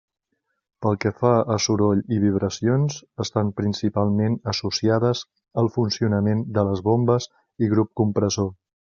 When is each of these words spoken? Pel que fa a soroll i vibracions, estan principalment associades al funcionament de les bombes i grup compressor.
Pel 0.83 0.95
que 1.03 1.09
fa 1.17 1.33
a 1.55 1.57
soroll 1.65 1.99
i 2.15 2.17
vibracions, 2.23 2.97
estan 3.25 3.51
principalment 3.61 4.39
associades 4.55 5.23
al 5.63 5.71
funcionament 5.79 6.43
de 6.57 6.65
les 6.71 6.83
bombes 6.89 7.29
i 7.67 7.71
grup 7.77 7.93
compressor. 8.03 8.51